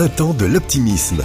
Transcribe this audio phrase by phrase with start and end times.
[0.00, 1.22] printemps de l'optimisme.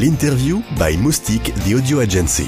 [0.00, 2.46] L'interview by Moustique, the audio agency.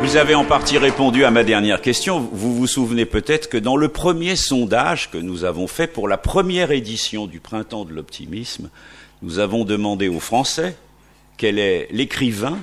[0.00, 2.20] Vous avez en partie répondu à ma dernière question.
[2.20, 6.16] Vous vous souvenez peut-être que dans le premier sondage que nous avons fait pour la
[6.16, 8.70] première édition du Printemps de l'optimisme,
[9.22, 10.76] nous avons demandé aux Français
[11.36, 12.56] quel est l'écrivain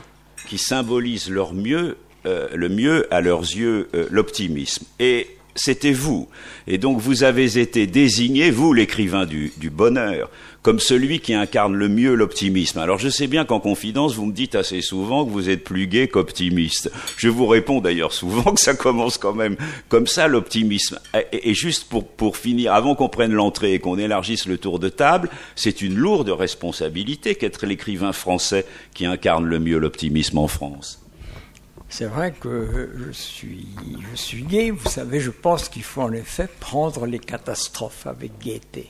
[0.47, 4.85] qui symbolise leur mieux, euh, le mieux à leurs yeux euh, l'optimisme.
[5.01, 6.27] Et c'était vous.
[6.67, 10.29] Et donc vous avez été désigné, vous l'écrivain du, bonheur,
[10.61, 12.79] comme celui qui incarne le mieux l'optimisme.
[12.79, 15.87] Alors je sais bien qu'en confidence, vous me dites assez souvent que vous êtes plus
[15.87, 16.91] gai qu'optimiste.
[17.17, 19.57] Je vous réponds d'ailleurs souvent que ça commence quand même
[19.89, 20.99] comme ça l'optimisme.
[21.31, 24.89] Et, juste pour, pour finir, avant qu'on prenne l'entrée et qu'on élargisse le tour de
[24.89, 31.00] table, c'est une lourde responsabilité qu'être l'écrivain français qui incarne le mieux l'optimisme en France.
[31.91, 33.67] C'est vrai que je suis,
[34.09, 34.71] je suis gay.
[34.71, 38.89] Vous savez, je pense qu'il faut en effet prendre les catastrophes avec gaieté.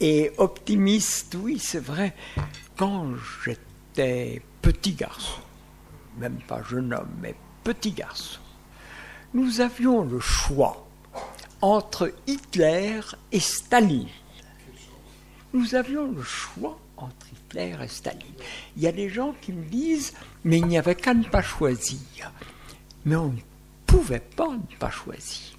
[0.00, 2.14] Et optimiste, oui, c'est vrai.
[2.78, 3.12] Quand
[3.44, 5.42] j'étais petit garçon,
[6.16, 7.34] même pas jeune homme, mais
[7.64, 8.40] petit garçon,
[9.34, 10.88] nous avions le choix
[11.60, 14.08] entre Hitler et Staline.
[15.52, 18.34] Nous avions le choix entre Hitler et Staline.
[18.76, 21.42] Il y a des gens qui me disent, mais il n'y avait qu'à ne pas
[21.42, 22.32] choisir.
[23.04, 23.40] Mais on ne
[23.86, 25.56] pouvait pas ne pas choisir.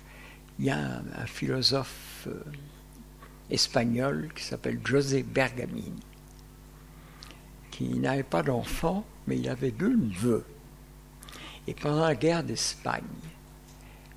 [0.59, 2.43] Il y a un, philosophe euh,
[3.49, 5.95] espagnol qui s'appelle José Bergamin,
[7.71, 10.45] qui n'avait pas d'enfant, mais il avait deux neveux.
[11.67, 13.03] Et pendant la guerre d'Espagne,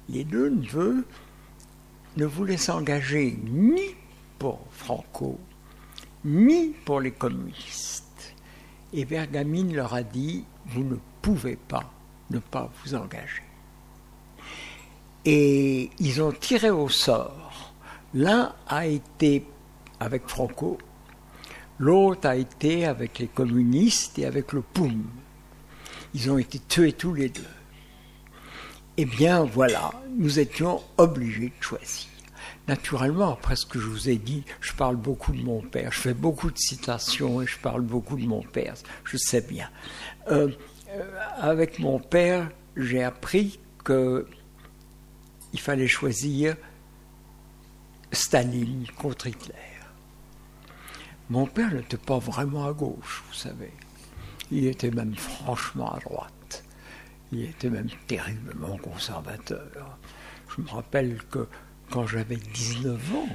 [0.08, 1.06] les deux neveux
[2.16, 3.80] ne voulaient s'engager ni
[4.38, 5.38] pour Franco,
[6.24, 8.34] ni pour les communistes.
[8.92, 11.90] Et Bergamine leur a dit, vous ne pouvez pas
[12.30, 13.42] ne pas vous engager.
[15.24, 17.74] Et ils ont tiré au sort.
[18.12, 19.46] L'un a été
[20.00, 20.78] avec Franco,
[21.78, 25.04] l'autre a été avec les communistes et avec le POUM.
[26.14, 27.42] Ils ont été tués tous les deux.
[28.96, 32.13] Eh bien voilà, nous étions obligés de choisir.
[32.66, 36.00] Naturellement, après ce que je vous ai dit, je parle beaucoup de mon père, je
[36.00, 39.68] fais beaucoup de citations et je parle beaucoup de mon père, je sais bien.
[40.30, 40.50] Euh,
[40.88, 44.26] euh, avec mon père, j'ai appris que
[45.52, 46.56] il fallait choisir
[48.12, 49.54] Staline contre Hitler.
[51.30, 53.72] Mon père n'était pas vraiment à gauche, vous savez.
[54.50, 56.64] Il était même franchement à droite.
[57.32, 59.98] Il était même terriblement conservateur.
[60.54, 61.46] Je me rappelle que
[61.90, 63.28] quand j'avais 19 ans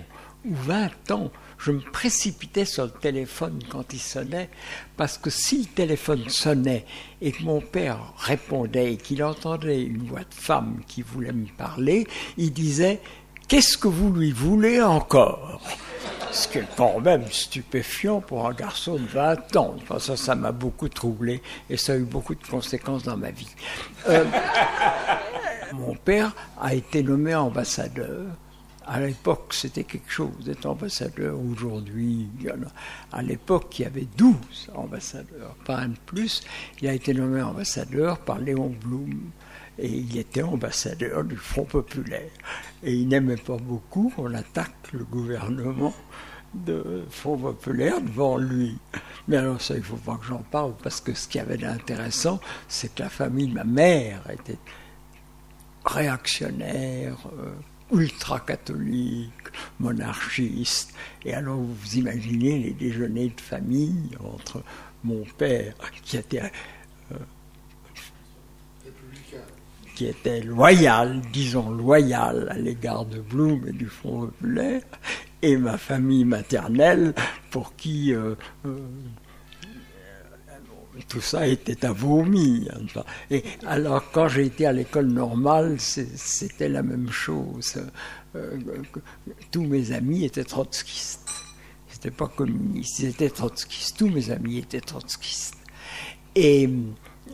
[0.45, 4.49] ou 20 ans, je me précipitais sur le téléphone quand il sonnait,
[4.95, 6.85] parce que si le téléphone sonnait
[7.21, 11.47] et que mon père répondait et qu'il entendait une voix de femme qui voulait me
[11.57, 12.07] parler,
[12.37, 13.01] il disait
[13.49, 15.59] Qu'est-ce que vous lui voulez encore?
[16.31, 19.75] Ce qui est quand même stupéfiant pour un garçon de 20 ans.
[19.81, 23.31] Enfin, ça, ça m'a beaucoup troublé et ça a eu beaucoup de conséquences dans ma
[23.31, 23.49] vie.
[24.07, 24.23] Euh,
[25.73, 28.25] mon père a été nommé ambassadeur
[28.91, 31.39] à l'époque, c'était quelque chose d'être ambassadeur.
[31.39, 32.27] Aujourd'hui,
[33.11, 36.41] à l'époque, il y avait 12 ambassadeurs, pas un de plus.
[36.81, 39.29] Il a été nommé ambassadeur par Léon Blum
[39.77, 42.31] et il était ambassadeur du Front populaire.
[42.81, 45.93] Et il n'aimait pas beaucoup qu'on attaque le gouvernement
[46.55, 48.75] de Front populaire devant lui.
[49.27, 51.57] Mais alors ça, il ne faut pas que j'en parle, parce que ce qui avait
[51.57, 54.57] d'intéressant, c'est que la famille de ma mère était
[55.89, 59.31] réactionnaire, euh, ultra-catholique,
[59.79, 60.93] monarchiste.
[61.25, 64.63] Et alors vous imaginez les déjeuners de famille entre
[65.03, 65.73] mon père,
[66.03, 66.51] qui était,
[67.11, 67.15] euh,
[69.95, 74.83] qui était loyal, disons loyal à l'égard de Blum et du Front populaire,
[75.41, 77.13] et ma famille maternelle,
[77.49, 78.35] pour qui euh,
[81.07, 82.67] tout ça était à vomi.
[83.31, 87.81] Et alors, quand été à l'école normale, c'était la même chose.
[88.35, 88.57] Euh,
[89.51, 91.29] tous mes amis étaient trotskistes.
[91.91, 93.97] N'étaient pas communistes, ils étaient trotskistes.
[93.97, 95.57] Tous mes amis étaient trotskistes.
[96.35, 96.69] Et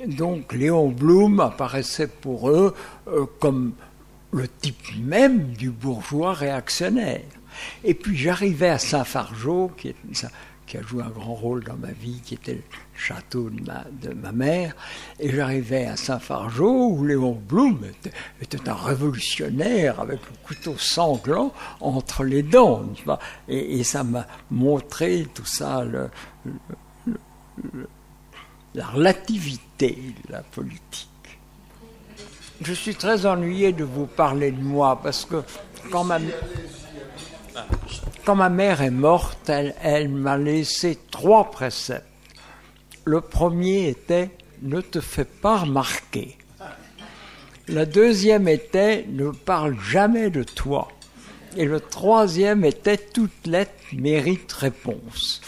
[0.07, 2.73] donc, Léon Blum apparaissait pour eux
[3.07, 3.73] euh, comme
[4.31, 7.21] le type même du bourgeois réactionnaire.
[7.83, 9.95] Et puis j'arrivais à Saint-Fargeau, qui est
[10.65, 12.61] qui a joué un grand rôle dans ma vie, qui était le
[12.95, 14.75] château de ma, de ma mère.
[15.19, 17.79] Et j'arrivais à Saint-Fargeau, où Léon Blum
[18.41, 22.83] était, un révolutionnaire avec le couteau sanglant entre les dents.
[23.47, 25.83] Et, et, ça m'a montré tout ça,
[28.73, 31.09] la relativité de la politique.
[32.61, 35.43] Je suis très ennuyé de vous parler de moi, parce que
[35.91, 36.29] quand même
[38.25, 42.07] Quand ma mère est morte, elle, m'a laissé trois préceptes.
[43.03, 44.31] Le premier était
[44.63, 46.35] ne te fais pas remarquer.
[47.67, 50.87] La deuxième était ne parle jamais de toi.
[51.55, 55.41] Et le troisième était toute lettre mérite réponse.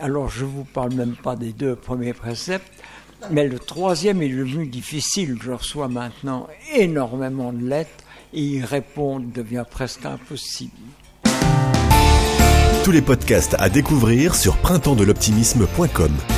[0.00, 2.82] Alors je ne vous parle même pas des deux premiers préceptes,
[3.30, 5.38] mais le troisième est devenu difficile.
[5.40, 10.72] Je reçois maintenant énormément de lettres et y répondre devient presque impossible.
[12.84, 16.33] Tous les podcasts à découvrir sur printempsdeloptimisme.com.